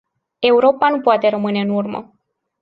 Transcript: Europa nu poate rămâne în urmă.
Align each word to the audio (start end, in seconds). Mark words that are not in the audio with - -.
Europa 0.41 0.87
nu 0.89 1.01
poate 1.01 1.27
rămâne 1.29 1.61
în 1.61 1.69
urmă. 1.69 2.13